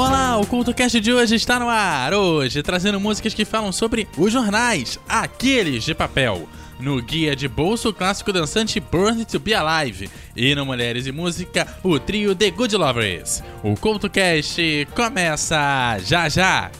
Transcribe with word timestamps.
Olá, 0.00 0.38
o 0.38 0.46
CultoCast 0.46 0.98
de 0.98 1.12
hoje 1.12 1.34
está 1.34 1.58
no 1.58 1.68
ar. 1.68 2.14
Hoje 2.14 2.62
trazendo 2.62 2.98
músicas 2.98 3.34
que 3.34 3.44
falam 3.44 3.70
sobre 3.70 4.08
os 4.16 4.32
jornais, 4.32 4.98
aqueles 5.06 5.84
de 5.84 5.94
papel. 5.94 6.48
No 6.78 7.02
guia 7.02 7.36
de 7.36 7.46
bolso, 7.46 7.90
o 7.90 7.92
clássico 7.92 8.32
dançante 8.32 8.80
Burn 8.80 9.26
to 9.26 9.38
Be 9.38 9.52
Alive. 9.52 10.08
E 10.34 10.54
no 10.54 10.64
Mulheres 10.64 11.06
e 11.06 11.12
Música, 11.12 11.68
o 11.84 11.98
trio 11.98 12.34
The 12.34 12.50
Good 12.50 12.76
Lovers. 12.78 13.42
O 13.62 13.74
CultoCast 13.76 14.88
começa 14.96 15.98
já 15.98 16.30
já! 16.30 16.70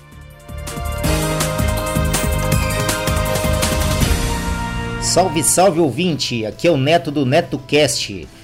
Salve, 5.03 5.43
salve 5.43 5.79
ouvinte! 5.79 6.47
Aqui 6.47 6.67
é 6.67 6.71
o 6.71 6.79
Neto 6.79 7.11
do 7.11 7.27
NetoCast. 7.27 8.27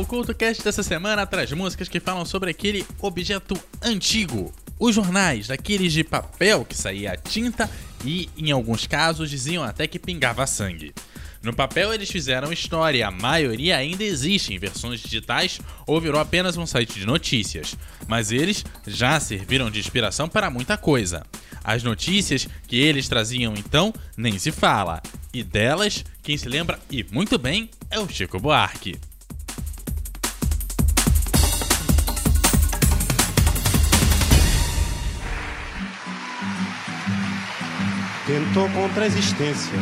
O 0.00 0.06
CultoCast 0.06 0.62
dessa 0.62 0.82
semana 0.82 1.26
traz 1.26 1.50
músicas 1.52 1.88
que 1.88 1.98
falam 1.98 2.24
sobre 2.24 2.50
aquele 2.50 2.86
objeto 3.00 3.58
antigo. 3.82 4.52
Os 4.78 4.94
jornais, 4.94 5.48
daqueles 5.48 5.92
de 5.92 6.04
papel 6.04 6.64
que 6.64 6.76
saía 6.76 7.16
tinta 7.16 7.68
e, 8.04 8.28
em 8.36 8.52
alguns 8.52 8.86
casos, 8.86 9.28
diziam 9.28 9.64
até 9.64 9.88
que 9.88 9.98
pingava 9.98 10.46
sangue. 10.46 10.94
No 11.42 11.52
papel 11.52 11.92
eles 11.92 12.10
fizeram 12.10 12.52
história, 12.52 13.06
a 13.06 13.10
maioria 13.10 13.76
ainda 13.76 14.04
existe 14.04 14.52
em 14.52 14.58
versões 14.58 15.00
digitais 15.00 15.60
ou 15.86 16.00
virou 16.00 16.20
apenas 16.20 16.56
um 16.56 16.66
site 16.66 16.98
de 16.98 17.06
notícias, 17.06 17.76
mas 18.06 18.30
eles 18.30 18.64
já 18.86 19.18
serviram 19.18 19.70
de 19.70 19.80
inspiração 19.80 20.28
para 20.28 20.50
muita 20.50 20.76
coisa. 20.76 21.24
As 21.62 21.82
notícias 21.82 22.48
que 22.66 22.76
eles 22.76 23.08
traziam 23.08 23.54
então 23.54 23.92
nem 24.16 24.38
se 24.38 24.52
fala, 24.52 25.02
e 25.32 25.42
delas, 25.42 26.04
quem 26.22 26.36
se 26.36 26.48
lembra 26.48 26.78
e 26.90 27.04
muito 27.10 27.38
bem 27.38 27.68
é 27.90 27.98
o 27.98 28.08
Chico 28.08 28.38
Buarque. 28.38 28.96
Tentou 38.28 38.68
contra 38.68 39.04
a 39.04 39.06
existência 39.06 39.72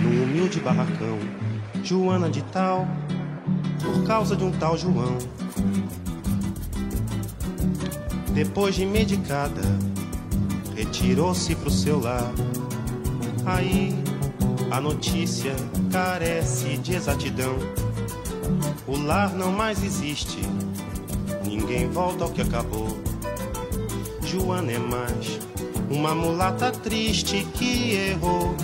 num 0.00 0.24
humilde 0.24 0.58
barracão. 0.58 1.16
Joana 1.80 2.28
de 2.28 2.42
tal, 2.42 2.88
por 3.80 4.04
causa 4.04 4.34
de 4.34 4.42
um 4.42 4.50
tal 4.50 4.76
João. 4.76 5.16
Depois 8.32 8.74
de 8.74 8.84
medicada, 8.84 9.62
retirou-se 10.74 11.54
pro 11.54 11.70
seu 11.70 12.00
lar. 12.00 12.32
Aí 13.46 13.94
a 14.72 14.80
notícia 14.80 15.54
carece 15.92 16.76
de 16.78 16.96
exatidão. 16.96 17.56
O 18.88 18.98
lar 18.98 19.32
não 19.32 19.52
mais 19.52 19.84
existe, 19.84 20.40
ninguém 21.44 21.88
volta 21.88 22.24
ao 22.24 22.30
que 22.30 22.42
acabou. 22.42 22.88
Joana 24.20 24.72
é 24.72 24.78
mais 24.80 25.38
uma 25.90 26.14
mulata 26.14 26.70
triste 26.70 27.46
que 27.54 27.94
errou. 27.94 28.54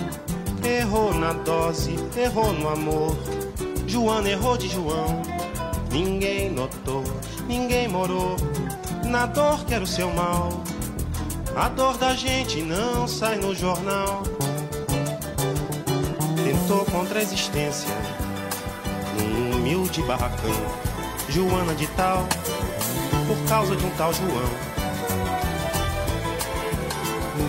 Errou 0.63 1.13
na 1.13 1.33
dose, 1.33 1.95
errou 2.15 2.53
no 2.53 2.69
amor. 2.69 3.15
Joana 3.87 4.29
errou 4.29 4.57
de 4.57 4.67
João. 4.67 5.21
Ninguém 5.91 6.49
notou, 6.51 7.03
ninguém 7.47 7.87
morou. 7.87 8.35
Na 9.05 9.25
dor 9.25 9.65
que 9.65 9.73
era 9.73 9.83
o 9.83 9.87
seu 9.87 10.09
mal. 10.13 10.63
A 11.55 11.67
dor 11.67 11.97
da 11.97 12.15
gente 12.15 12.61
não 12.61 13.07
sai 13.07 13.35
no 13.37 13.53
jornal. 13.53 14.23
Tentou 16.43 16.85
contra 16.85 17.19
a 17.19 17.21
existência 17.21 17.93
num 19.17 19.57
humilde 19.57 20.01
barracão. 20.03 20.55
Joana 21.27 21.73
de 21.75 21.87
tal, 21.87 22.25
por 23.27 23.49
causa 23.49 23.75
de 23.75 23.85
um 23.85 23.89
tal 23.91 24.13
João. 24.13 24.70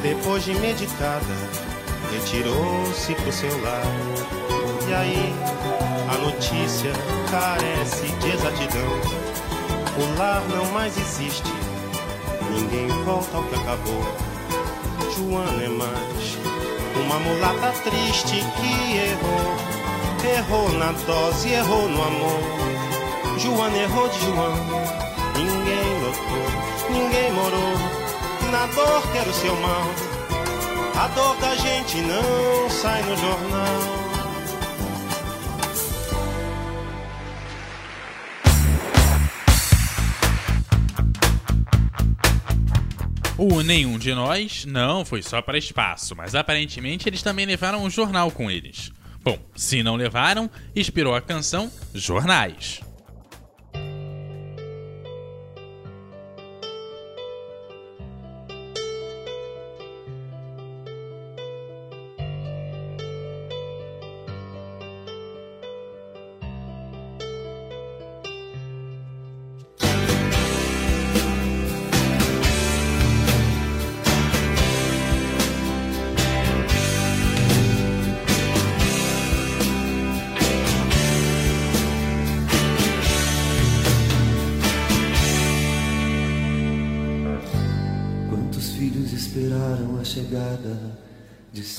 Depois 0.00 0.44
de 0.44 0.54
medicada, 0.54 1.34
retirou-se 2.10 3.14
pro 3.14 3.32
seu 3.32 3.62
lar. 3.62 3.82
E 4.88 4.94
aí, 4.94 5.34
a 6.08 6.18
notícia 6.18 6.92
carece 7.30 8.06
de 8.06 8.30
exatidão. 8.30 9.22
O 9.98 10.18
lar 10.18 10.42
não 10.48 10.64
mais 10.72 10.96
existe, 10.96 11.52
ninguém 12.50 12.88
volta 13.04 13.36
ao 13.36 13.44
que 13.44 13.54
acabou. 13.54 14.02
Joana 15.16 15.62
é 15.62 15.68
mais 15.68 16.38
uma 16.96 17.18
mulata 17.20 17.72
triste 17.82 18.42
que 18.56 18.96
errou. 18.96 19.72
Errou 20.36 20.72
na 20.78 20.92
dose, 21.06 21.50
errou 21.50 21.88
no 21.88 22.02
amor. 22.02 22.40
Joana 23.38 23.76
errou 23.76 24.08
de 24.08 24.20
João, 24.20 24.54
ninguém 25.36 26.00
notou, 26.00 26.90
ninguém 26.90 27.32
morou 27.32 28.01
na 28.52 28.66
dor 28.66 29.10
que 29.10 29.16
era 29.16 29.30
o 29.30 29.32
seu 29.32 29.56
mal. 29.56 29.82
A 30.94 31.08
dor 31.08 31.36
da 31.40 31.54
gente 31.56 31.96
não 32.02 32.68
sai 32.68 33.02
no 33.02 33.16
jornal. 33.16 34.02
O 43.38 43.62
Nenhum 43.62 43.98
de 43.98 44.14
Nós 44.14 44.66
não 44.66 45.04
foi 45.04 45.22
só 45.22 45.40
para 45.40 45.56
espaço, 45.56 46.14
mas 46.14 46.34
aparentemente 46.34 47.08
eles 47.08 47.22
também 47.22 47.46
levaram 47.46 47.82
um 47.82 47.88
jornal 47.88 48.30
com 48.30 48.50
eles. 48.50 48.92
Bom, 49.24 49.38
se 49.56 49.82
não 49.82 49.96
levaram, 49.96 50.50
inspirou 50.76 51.14
a 51.14 51.22
canção 51.22 51.72
Jornais. 51.94 52.80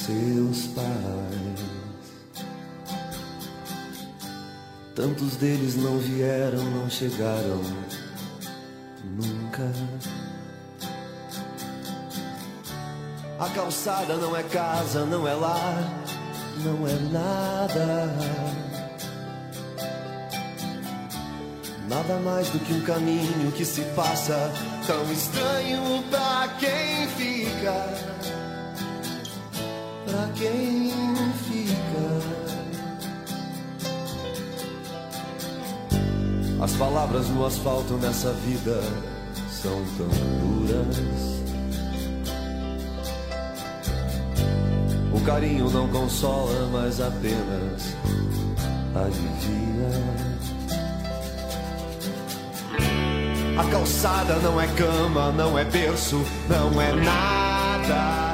Seus 0.05 0.67
pais. 0.67 1.63
Tantos 4.95 5.37
deles 5.37 5.75
não 5.75 5.97
vieram, 5.97 6.61
não 6.61 6.89
chegaram 6.89 7.61
nunca. 9.03 9.71
A 13.39 13.49
calçada 13.49 14.15
não 14.17 14.35
é 14.35 14.43
casa, 14.43 15.05
não 15.05 15.27
é 15.27 15.33
lar, 15.33 16.03
não 16.63 16.87
é 16.87 16.93
nada. 17.11 18.13
Nada 21.87 22.17
mais 22.19 22.49
do 22.49 22.59
que 22.59 22.73
um 22.73 22.81
caminho 22.81 23.51
que 23.53 23.63
se 23.63 23.81
passa 23.95 24.51
tão 24.85 25.11
estranho 25.11 26.03
pra 26.09 26.49
quem 26.59 27.07
fica. 27.17 28.22
Pra 30.13 30.29
quem 30.35 30.91
fica. 31.49 32.05
As 36.61 36.71
palavras 36.73 37.27
no 37.29 37.43
asfalto 37.45 37.95
nessa 37.95 38.31
vida 38.31 38.79
são 39.49 39.83
tão 39.97 40.07
duras. 40.39 41.33
O 45.11 45.19
carinho 45.25 45.69
não 45.71 45.87
consola, 45.87 46.69
mas 46.71 47.01
apenas 47.01 47.95
alivia. 48.95 50.13
A 53.57 53.63
calçada 53.71 54.35
não 54.39 54.61
é 54.61 54.67
cama, 54.67 55.31
não 55.31 55.57
é 55.57 55.63
berço, 55.65 56.23
não 56.47 56.79
é 56.79 56.91
nada. 56.93 58.32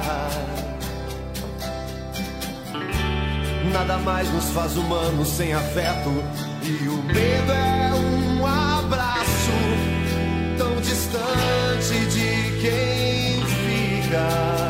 Nada 3.71 3.97
mais 3.99 4.31
nos 4.33 4.49
faz 4.49 4.75
humanos 4.75 5.27
sem 5.27 5.53
afeto. 5.53 6.09
E 6.63 6.87
o 6.87 7.03
medo 7.03 7.51
é 7.51 7.93
um 7.93 8.45
abraço 8.45 9.51
tão 10.57 10.75
distante 10.81 12.05
de 12.11 12.59
quem 12.61 13.45
fica. 13.45 14.68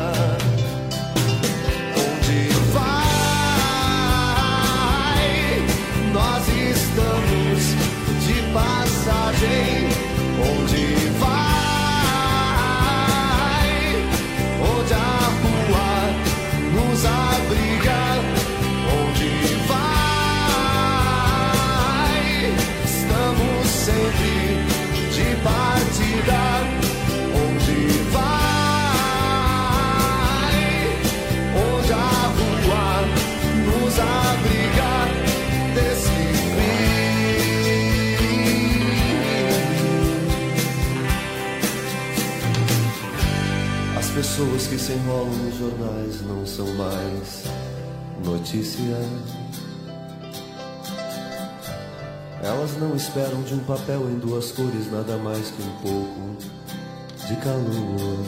Se 44.80 44.92
enrolam 44.92 45.26
nos 45.26 45.58
jornais 45.58 46.22
não 46.22 46.46
são 46.46 46.66
mais 46.74 47.44
notícia. 48.24 48.96
Elas 52.42 52.78
não 52.78 52.96
esperam 52.96 53.42
de 53.42 53.54
um 53.54 53.58
papel 53.58 54.08
em 54.08 54.18
duas 54.18 54.50
cores 54.52 54.90
nada 54.90 55.18
mais 55.18 55.50
que 55.50 55.62
um 55.62 55.72
pouco 55.82 56.36
de 57.28 57.36
calor. 57.36 58.24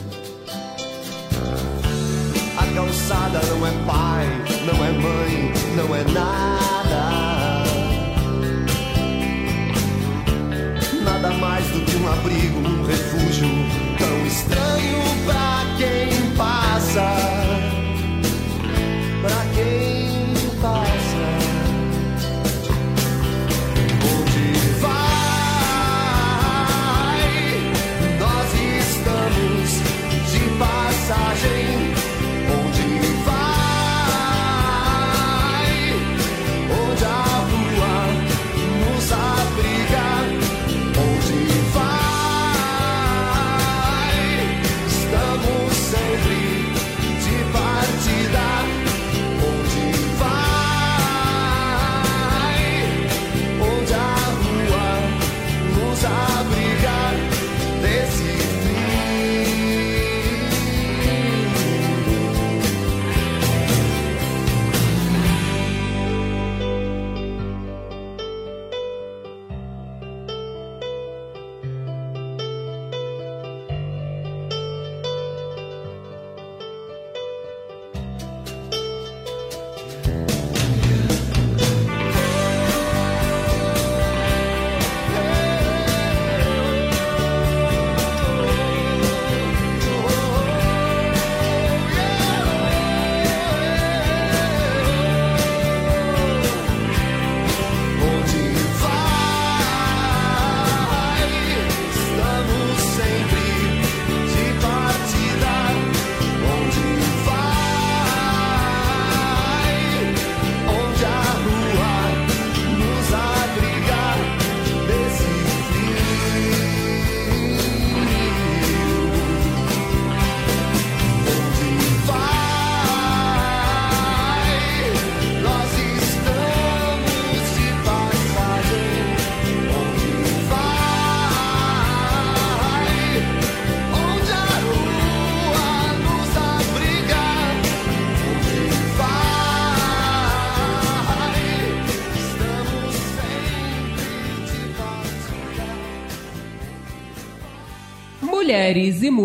A 2.55 2.75
calçada 2.75 3.39
não 3.47 3.65
é 3.65 3.71
pai, 3.87 4.27
não 4.67 4.85
é 4.85 4.91
mãe, 4.91 5.53
não 5.75 5.95
é 5.95 6.03
nada. 6.13 6.42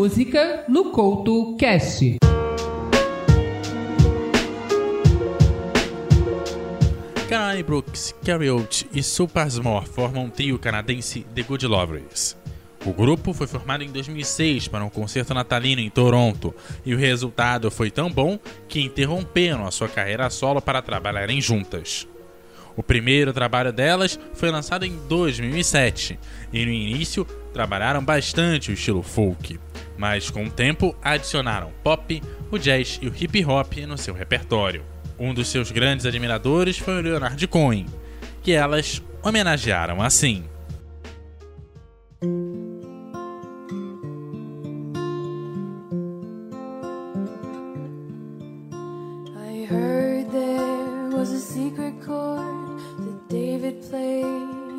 Música 0.08 0.64
no 0.66 0.90
Couto 0.90 1.54
Cast. 1.58 2.16
Caroline 7.28 7.62
Brooks, 7.62 8.14
Carrie 8.24 8.50
Oates 8.50 8.86
e 8.90 9.02
Sue 9.02 9.28
Passmore 9.28 9.86
formam 9.86 10.24
um 10.24 10.30
trio 10.30 10.58
canadense 10.58 11.26
The 11.34 11.42
Good 11.42 11.66
Lovers. 11.66 12.38
O 12.86 12.92
grupo 12.94 13.34
foi 13.34 13.46
formado 13.46 13.84
em 13.84 13.90
2006 13.90 14.68
para 14.68 14.82
um 14.82 14.88
concerto 14.88 15.34
natalino 15.34 15.82
em 15.82 15.90
Toronto 15.90 16.54
e 16.86 16.94
o 16.94 16.98
resultado 16.98 17.70
foi 17.70 17.90
tão 17.90 18.10
bom 18.10 18.38
que 18.66 18.80
interromperam 18.80 19.66
a 19.66 19.70
sua 19.70 19.90
carreira 19.90 20.30
solo 20.30 20.62
para 20.62 20.80
trabalharem 20.80 21.38
juntas. 21.38 22.08
O 22.78 22.82
primeiro 22.82 23.32
trabalho 23.32 23.72
delas 23.72 24.18
foi 24.32 24.50
lançado 24.50 24.86
em 24.86 24.96
2007 25.06 26.18
e 26.50 26.64
no 26.64 26.72
início 26.72 27.26
trabalharam 27.52 28.02
bastante 28.02 28.70
o 28.70 28.74
estilo 28.74 29.02
folk, 29.02 29.58
mas 29.98 30.30
com 30.30 30.44
o 30.44 30.50
tempo 30.50 30.96
adicionaram 31.02 31.72
pop, 31.82 32.22
o 32.50 32.56
jazz 32.56 32.98
e 33.02 33.08
o 33.08 33.12
hip 33.14 33.44
hop 33.44 33.76
no 33.86 33.98
seu 33.98 34.14
repertório. 34.14 34.84
Um 35.18 35.34
dos 35.34 35.48
seus 35.48 35.70
grandes 35.70 36.06
admiradores 36.06 36.78
foi 36.78 36.98
o 36.98 37.02
Leonard 37.02 37.46
Cohen, 37.48 37.86
que 38.42 38.52
elas 38.52 39.02
homenagearam 39.22 40.00
assim. 40.00 40.44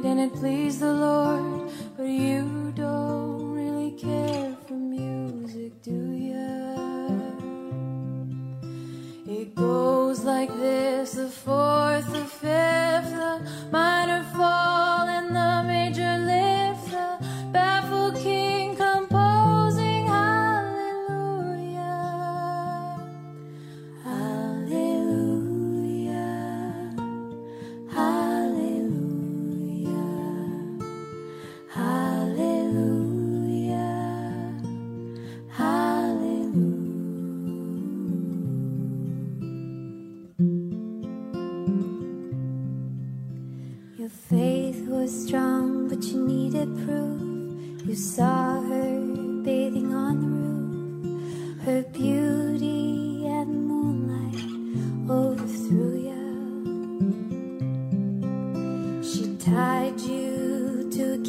and 0.06 0.20
it 0.20 0.34
pleased 0.34 0.80
the 0.80 0.92
Lord, 0.92 1.72
but 1.98 2.08
you 2.08 2.72
don't. 2.76 3.29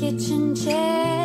kitchen 0.00 0.54
chair. 0.54 1.19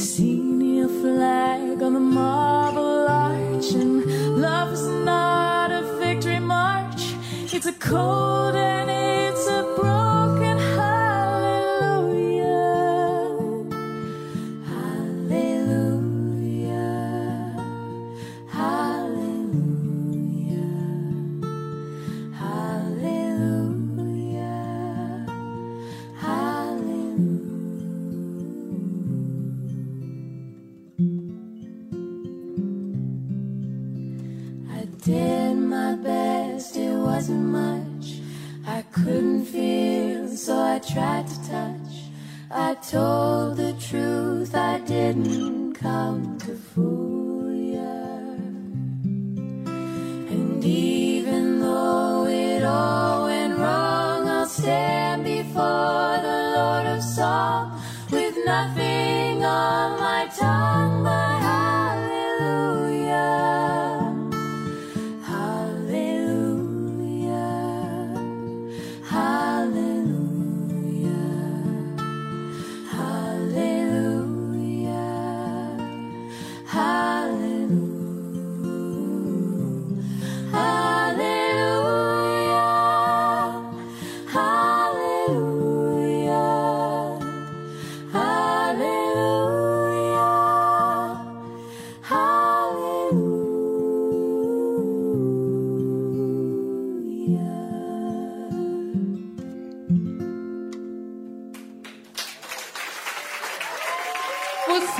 Senior 0.00 0.88
flag 0.88 1.82
on 1.82 1.92
the 1.92 2.00
marble 2.00 3.06
arch, 3.06 3.72
and 3.72 4.40
love 4.40 4.72
is 4.72 4.86
not 4.86 5.70
a 5.70 5.82
victory 5.98 6.40
march, 6.40 7.14
it's 7.52 7.66
a 7.66 7.72
cold. 7.74 8.29
need. 50.60 50.89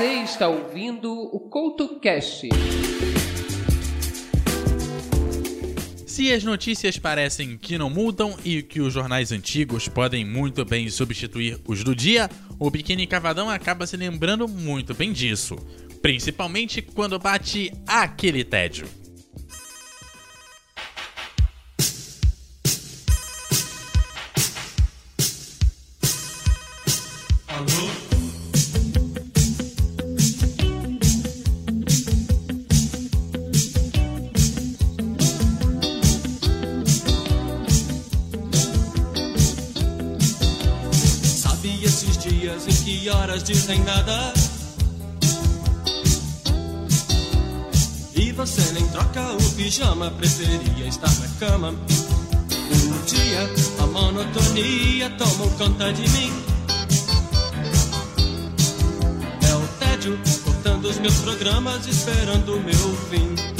Você 0.00 0.14
está 0.22 0.48
ouvindo 0.48 1.12
o 1.12 1.38
CoutoCast. 1.40 2.48
Se 6.06 6.32
as 6.32 6.42
notícias 6.42 6.98
parecem 6.98 7.58
que 7.58 7.76
não 7.76 7.90
mudam 7.90 8.34
e 8.42 8.62
que 8.62 8.80
os 8.80 8.94
jornais 8.94 9.30
antigos 9.30 9.88
podem 9.88 10.24
muito 10.24 10.64
bem 10.64 10.88
substituir 10.88 11.60
os 11.68 11.84
do 11.84 11.94
dia, 11.94 12.30
o 12.58 12.70
Biquíni 12.70 13.06
Cavadão 13.06 13.50
acaba 13.50 13.86
se 13.86 13.94
lembrando 13.98 14.48
muito 14.48 14.94
bem 14.94 15.12
disso, 15.12 15.56
principalmente 16.00 16.80
quando 16.80 17.18
bate 17.18 17.70
aquele 17.86 18.42
tédio. 18.42 18.88
E 48.14 48.32
você 48.32 48.72
nem 48.72 48.86
troca 48.88 49.20
o 49.32 49.50
pijama, 49.52 50.10
preferia 50.10 50.86
estar 50.86 51.12
na 51.20 51.28
cama. 51.38 51.68
Um 51.70 53.04
dia 53.04 53.48
a 53.78 53.86
monotonia 53.86 55.10
toma 55.10 55.50
conta 55.56 55.92
de 55.92 56.08
mim. 56.10 56.32
É 59.48 59.54
o 59.54 59.68
tédio 59.78 60.18
cortando 60.44 60.86
os 60.86 60.98
meus 60.98 61.16
programas, 61.18 61.86
esperando 61.86 62.56
o 62.56 62.60
meu 62.60 62.96
fim. 63.10 63.59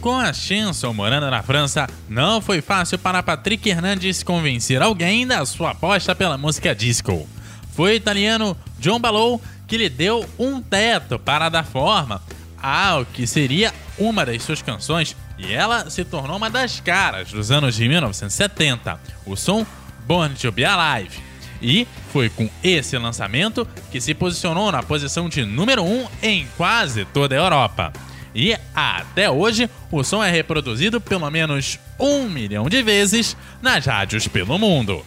Com 0.00 0.18
a 0.18 0.32
Chanson 0.32 0.94
morando 0.94 1.30
na 1.30 1.42
França, 1.42 1.86
não 2.08 2.40
foi 2.40 2.62
fácil 2.62 2.98
para 2.98 3.22
Patrick 3.22 3.68
Hernandes 3.68 4.22
convencer 4.22 4.80
alguém 4.80 5.26
da 5.26 5.44
sua 5.44 5.72
aposta 5.72 6.14
pela 6.14 6.38
música 6.38 6.74
disco. 6.74 7.28
Foi 7.72 7.92
o 7.92 7.96
italiano 7.96 8.56
John 8.78 8.98
Balou 8.98 9.42
que 9.66 9.76
lhe 9.76 9.90
deu 9.90 10.26
um 10.38 10.62
teto 10.62 11.18
para 11.18 11.50
dar 11.50 11.66
forma 11.66 12.22
ao 12.62 13.04
que 13.04 13.26
seria 13.26 13.74
uma 13.98 14.24
das 14.24 14.42
suas 14.42 14.62
canções 14.62 15.14
e 15.36 15.52
ela 15.52 15.90
se 15.90 16.02
tornou 16.02 16.38
uma 16.38 16.48
das 16.48 16.80
caras 16.80 17.30
dos 17.30 17.50
anos 17.50 17.74
de 17.74 17.86
1970, 17.86 18.98
o 19.26 19.36
som 19.36 19.66
Born 20.06 20.34
to 20.34 20.50
Be 20.50 20.64
Alive. 20.64 21.18
E 21.60 21.86
foi 22.10 22.30
com 22.30 22.48
esse 22.64 22.96
lançamento 22.96 23.68
que 23.90 24.00
se 24.00 24.14
posicionou 24.14 24.72
na 24.72 24.82
posição 24.82 25.28
de 25.28 25.44
número 25.44 25.84
1 25.84 26.08
em 26.22 26.48
quase 26.56 27.04
toda 27.04 27.34
a 27.34 27.38
Europa. 27.38 27.92
E 28.34 28.56
até 28.74 29.30
hoje, 29.30 29.68
o 29.90 30.02
som 30.04 30.22
é 30.22 30.30
reproduzido 30.30 31.00
pelo 31.00 31.28
menos 31.30 31.78
um 31.98 32.28
milhão 32.28 32.68
de 32.68 32.82
vezes 32.82 33.36
nas 33.60 33.86
rádios 33.86 34.28
pelo 34.28 34.58
mundo. 34.58 35.04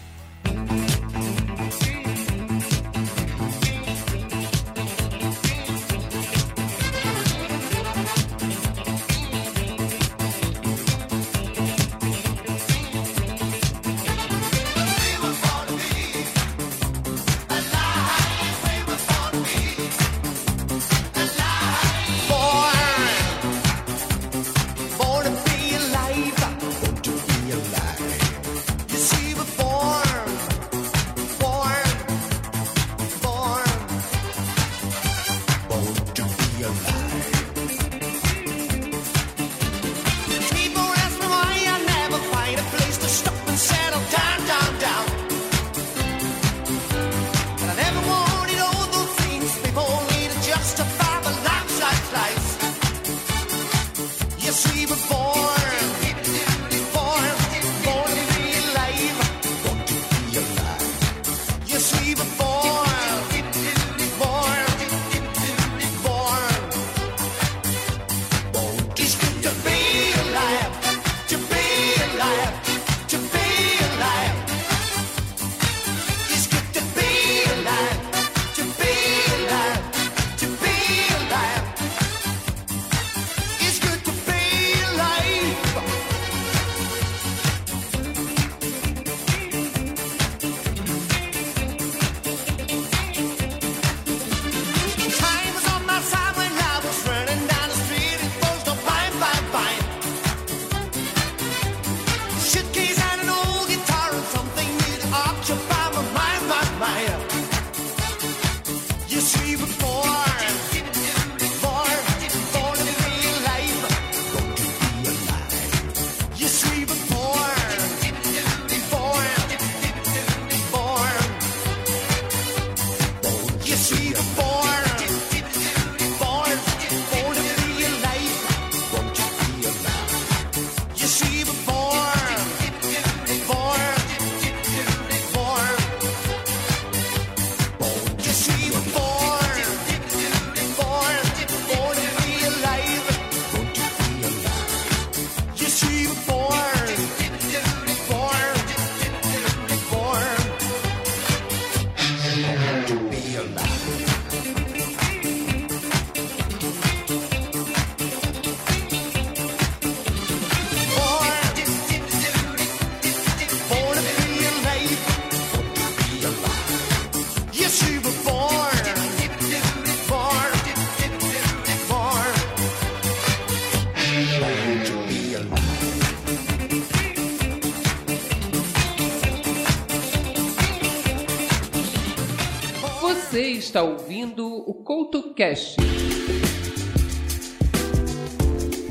Está 183.74 183.82
ouvindo 183.82 184.46
o 184.46 184.72
CoutoCast. 184.72 185.78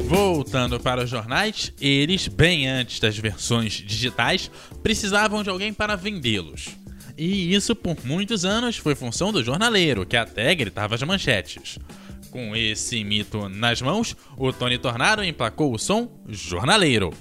Voltando 0.09 0.77
para 0.77 1.05
os 1.05 1.09
jornais, 1.09 1.71
eles, 1.79 2.27
bem 2.27 2.67
antes 2.67 2.99
das 2.99 3.17
versões 3.17 3.71
digitais, 3.71 4.51
precisavam 4.83 5.41
de 5.41 5.49
alguém 5.49 5.73
para 5.73 5.95
vendê-los. 5.95 6.75
E 7.17 7.53
isso 7.55 7.73
por 7.73 7.95
muitos 8.05 8.43
anos 8.43 8.75
foi 8.75 8.93
função 8.93 9.31
do 9.31 9.41
jornaleiro, 9.41 10.05
que 10.05 10.17
até 10.17 10.53
gritava 10.53 10.95
as 10.95 11.03
manchetes. 11.03 11.79
Com 12.29 12.53
esse 12.53 13.05
mito 13.05 13.47
nas 13.47 13.81
mãos, 13.81 14.17
o 14.37 14.51
Tony 14.51 14.77
Tornado 14.77 15.23
emplacou 15.23 15.73
o 15.73 15.79
som 15.79 16.11
jornaleiro. 16.27 17.13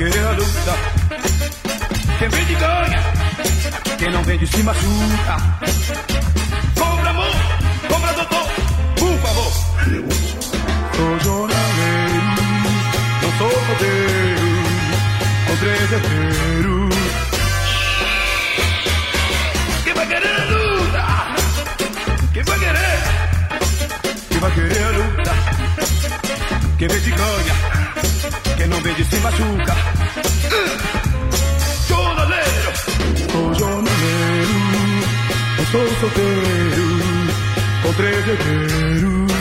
Querer 0.00 0.34
luta? 0.34 0.74
Quem 2.18 2.28
vende 2.30 2.54
ganha. 2.54 3.00
Quem 3.98 4.10
não 4.10 4.22
vende 4.22 4.46
se 4.46 4.62
machuca. 4.62 5.36
Compra 6.78 7.10
amor, 7.10 7.30
compra 7.86 8.12
doutor, 8.14 8.46
por 8.96 9.18
favor. 9.18 9.52
Sou 10.96 11.20
jornaleiro, 11.20 12.30
não 13.22 13.32
sou 13.38 13.52
rodeiro. 13.68 14.50
Com 15.46 15.56
três 15.56 15.92
herdeiros. 15.92 16.94
Quem 19.84 19.94
vai 19.94 20.06
querer 20.06 20.50
luta? 20.50 21.04
Quem 22.32 22.42
vai 22.42 22.58
querer? 22.58 23.00
Quem 24.30 24.40
vai 24.40 24.50
querer 24.52 24.96
luta? 24.96 25.32
Quem 26.78 26.88
vende 26.88 27.10
ganha, 27.10 27.54
não 28.70 28.80
vende 28.80 29.04
se 29.04 29.16
machuca. 29.16 29.76
Jornaleiro, 31.88 32.72
sou 33.32 33.54
jornaleiro, 33.54 34.54
eu 35.58 35.66
sou 35.66 35.88
solteiro, 36.00 36.86
com 37.82 37.92
três 37.94 38.28
herdeiros. 38.28 39.39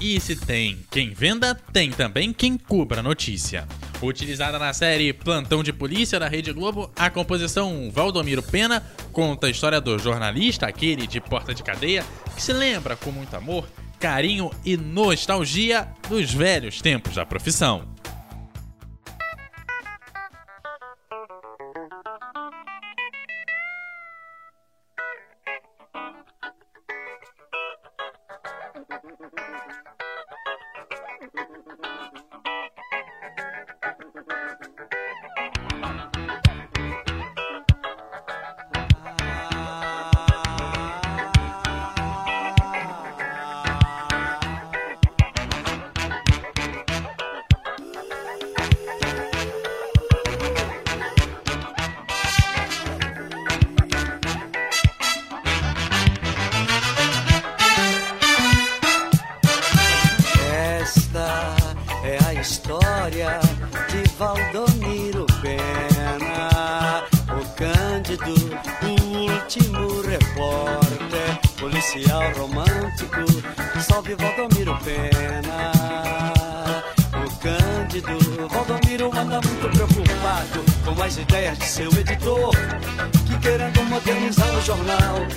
E 0.00 0.18
se 0.18 0.34
tem 0.34 0.78
quem 0.90 1.10
venda, 1.10 1.54
tem 1.54 1.90
também 1.90 2.32
quem 2.32 2.56
cubra 2.56 3.00
a 3.00 3.02
notícia. 3.02 3.68
Utilizada 4.00 4.58
na 4.58 4.72
série 4.72 5.12
Plantão 5.12 5.62
de 5.62 5.74
Polícia 5.74 6.18
da 6.18 6.26
Rede 6.26 6.50
Globo, 6.54 6.90
a 6.96 7.10
composição 7.10 7.90
Valdomiro 7.92 8.42
Pena 8.42 8.82
conta 9.12 9.46
a 9.46 9.50
história 9.50 9.78
do 9.78 9.98
jornalista, 9.98 10.66
aquele 10.66 11.06
de 11.06 11.20
porta 11.20 11.52
de 11.52 11.62
cadeia, 11.62 12.02
que 12.34 12.42
se 12.42 12.50
lembra 12.54 12.96
com 12.96 13.10
muito 13.10 13.36
amor, 13.36 13.68
carinho 13.98 14.50
e 14.64 14.74
nostalgia 14.74 15.86
dos 16.08 16.32
velhos 16.32 16.80
tempos 16.80 17.16
da 17.16 17.26
profissão. 17.26 17.86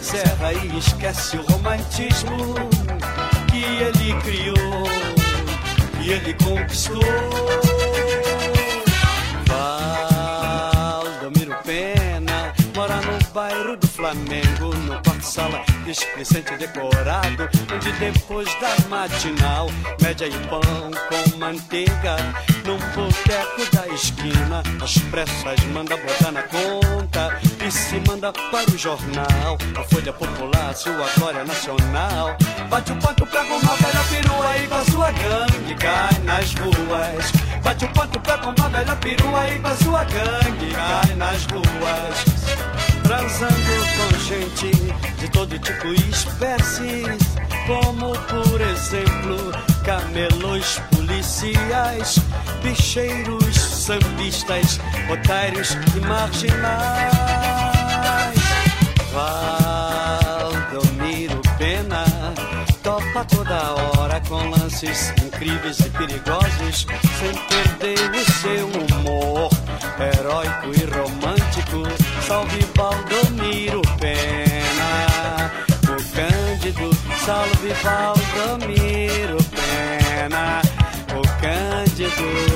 Serra 0.01 0.53
e 0.53 0.77
esquece 0.77 1.37
o 1.37 1.41
romantismo 1.43 2.37
que 3.49 3.63
ele 3.63 4.13
criou 4.21 4.83
e 6.01 6.11
ele 6.11 6.33
conquistou. 6.35 7.72
Bairro 13.33 13.75
do 13.75 13.87
Flamengo, 13.87 14.75
no 14.85 14.93
quarto-sala 15.01 15.63
displicente 15.85 16.55
decorado, 16.55 17.49
onde 17.73 17.91
depois 17.93 18.47
da 18.59 18.87
matinal, 18.87 19.69
média 20.01 20.27
e 20.27 20.47
pão 20.47 20.61
com 20.61 21.37
manteiga, 21.39 22.15
num 22.63 22.77
boteco 22.93 23.75
da 23.75 23.87
esquina, 23.87 24.61
às 24.81 24.99
pressas 25.09 25.59
manda 25.73 25.97
botar 25.97 26.31
na 26.31 26.43
conta 26.43 27.39
e 27.65 27.71
se 27.71 27.99
manda 28.07 28.31
para 28.31 28.69
o 28.69 28.77
jornal, 28.77 29.57
a 29.77 29.83
Folha 29.83 30.13
Popular, 30.13 30.75
sua 30.75 31.09
glória 31.17 31.43
nacional. 31.43 32.37
Bate 32.69 32.91
o 32.91 32.95
ponto, 32.97 33.25
pega 33.25 33.53
uma 33.53 33.75
velha 33.75 34.03
perua 34.09 34.57
e 34.57 34.67
com 34.67 34.75
a 34.75 34.85
sua 34.85 35.11
gangue 35.11 35.75
cai 35.75 36.19
nas 36.23 36.53
ruas. 36.53 37.31
Bate 37.63 37.85
o 37.85 37.89
ponto, 37.89 38.19
pega 38.19 38.47
uma 38.47 38.69
velha 38.69 38.95
perua 38.95 39.49
e 39.49 39.59
com 39.59 39.67
a 39.67 39.75
sua 39.77 40.03
gangue 40.03 40.71
cai 40.71 41.15
nas 41.15 41.45
ruas. 41.45 42.42
Transando 43.03 43.53
com 43.97 44.19
gente 44.19 44.71
de 45.19 45.29
todo 45.29 45.59
tipo 45.59 45.87
e 45.87 46.09
espécies, 46.09 47.17
como 47.67 48.13
por 48.13 48.61
exemplo 48.61 49.51
camelos 49.83 50.79
policiais, 50.95 52.19
bicheiros, 52.63 53.55
sambistas, 53.55 54.79
otários 55.11 55.77
e 55.95 55.99
marginais. 55.99 57.13
Valdomiro 59.13 59.62
toda 63.25 63.73
hora 63.73 64.21
com 64.27 64.49
lances 64.49 65.13
incríveis 65.23 65.79
e 65.79 65.89
perigosos, 65.89 66.85
sem 67.19 67.33
perder 67.47 68.11
o 68.11 68.31
seu 68.31 68.67
humor 68.67 69.49
heróico 69.99 70.71
e 70.73 70.85
romântico. 70.85 71.83
Salve 72.25 72.65
Valdomiro 72.75 73.81
Pena, 73.99 75.51
o 75.83 75.95
Cândido. 76.15 76.89
Salve 77.25 77.73
Valdomiro 77.83 79.37
Pena, 79.51 80.61
o 81.15 81.21
Cândido. 81.41 82.52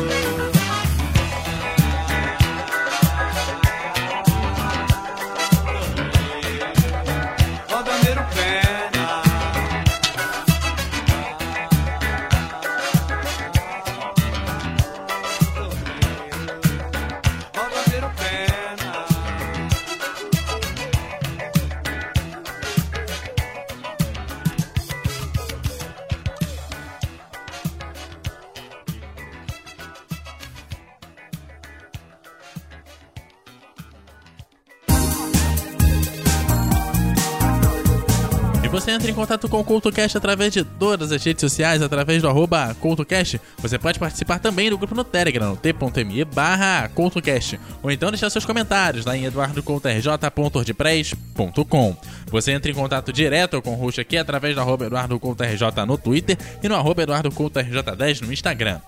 Você 38.79 38.91
entra 38.91 39.09
em 39.09 39.13
contato 39.13 39.49
com 39.49 39.59
o 39.59 39.63
CultoCast 39.63 40.19
através 40.19 40.53
de 40.53 40.63
todas 40.63 41.11
as 41.11 41.23
redes 41.23 41.41
sociais, 41.41 41.81
através 41.81 42.21
do 42.21 42.29
arroba 42.29 42.75
CultoCast. 42.79 43.41
Você 43.57 43.79
pode 43.79 43.97
participar 43.97 44.37
também 44.37 44.69
do 44.69 44.77
grupo 44.77 44.93
no 44.93 45.03
Telegram, 45.03 45.55
t.me 45.55 46.23
barra 46.23 46.87
CultoCast. 46.89 47.59
Ou 47.81 47.89
então 47.89 48.11
deixar 48.11 48.29
seus 48.29 48.45
comentários 48.45 49.03
lá 49.03 49.17
em 49.17 49.25
eduardocoutorj.wordpress.com. 49.25 51.97
Você 52.27 52.51
entra 52.51 52.69
em 52.69 52.75
contato 52.75 53.11
direto 53.11 53.59
com 53.63 53.71
o 53.71 53.77
host 53.77 53.99
aqui 53.99 54.15
através 54.15 54.53
do 54.53 54.61
arroba 54.61 54.85
EduardoCoutoRJ 54.85 55.63
no 55.87 55.97
Twitter 55.97 56.37
e 56.61 56.69
no 56.69 56.75
arroba 56.75 57.01
EduardoCoutoRJ10 57.01 58.21
no 58.21 58.31
Instagram. 58.31 58.79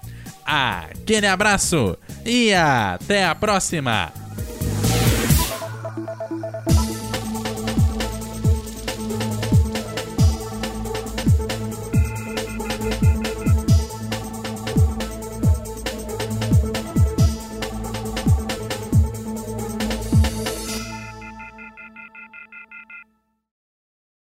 Aquele 0.46 1.26
abraço 1.26 1.98
e 2.24 2.54
até 2.54 3.26
a 3.26 3.34
próxima! 3.34 4.14